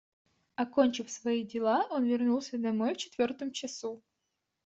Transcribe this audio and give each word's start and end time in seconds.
Окончив 0.55 1.11
свои 1.11 1.43
дела, 1.43 1.85
он 1.91 2.05
вернулся 2.05 2.57
домой 2.57 2.95
в 2.95 2.97
четвертом 2.97 3.51
часу. 3.51 4.01